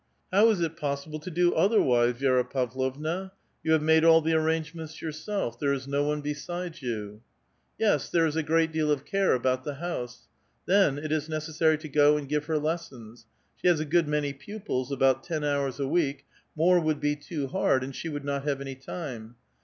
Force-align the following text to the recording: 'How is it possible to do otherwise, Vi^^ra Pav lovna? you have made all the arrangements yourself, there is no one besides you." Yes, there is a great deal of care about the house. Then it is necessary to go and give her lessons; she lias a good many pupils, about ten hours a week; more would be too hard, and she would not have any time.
'How 0.33 0.49
is 0.49 0.61
it 0.61 0.77
possible 0.77 1.19
to 1.19 1.29
do 1.29 1.53
otherwise, 1.53 2.15
Vi^^ra 2.15 2.49
Pav 2.49 2.73
lovna? 2.73 3.29
you 3.63 3.71
have 3.73 3.83
made 3.83 4.03
all 4.03 4.19
the 4.19 4.33
arrangements 4.33 4.99
yourself, 4.99 5.59
there 5.59 5.73
is 5.73 5.87
no 5.87 6.03
one 6.05 6.21
besides 6.21 6.81
you." 6.81 7.21
Yes, 7.77 8.09
there 8.09 8.25
is 8.25 8.35
a 8.35 8.41
great 8.41 8.71
deal 8.71 8.91
of 8.91 9.05
care 9.05 9.35
about 9.35 9.63
the 9.63 9.75
house. 9.75 10.27
Then 10.65 10.97
it 10.97 11.11
is 11.11 11.29
necessary 11.29 11.77
to 11.77 11.87
go 11.87 12.17
and 12.17 12.27
give 12.27 12.45
her 12.45 12.57
lessons; 12.57 13.27
she 13.55 13.67
lias 13.67 13.79
a 13.79 13.85
good 13.85 14.07
many 14.07 14.33
pupils, 14.33 14.91
about 14.91 15.23
ten 15.23 15.43
hours 15.43 15.79
a 15.79 15.87
week; 15.87 16.25
more 16.55 16.79
would 16.79 16.99
be 16.99 17.15
too 17.15 17.45
hard, 17.49 17.83
and 17.83 17.95
she 17.95 18.09
would 18.09 18.25
not 18.25 18.43
have 18.43 18.59
any 18.59 18.73
time. 18.73 19.35